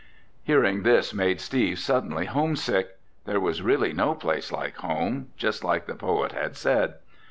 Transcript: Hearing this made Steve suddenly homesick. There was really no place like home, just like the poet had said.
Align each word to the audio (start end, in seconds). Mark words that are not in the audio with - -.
Hearing 0.41 0.81
this 0.81 1.13
made 1.13 1.39
Steve 1.39 1.77
suddenly 1.77 2.25
homesick. 2.25 2.97
There 3.25 3.39
was 3.39 3.61
really 3.61 3.93
no 3.93 4.15
place 4.15 4.51
like 4.51 4.77
home, 4.77 5.27
just 5.37 5.63
like 5.63 5.85
the 5.85 5.93
poet 5.93 6.31
had 6.31 6.57
said. 6.57 6.95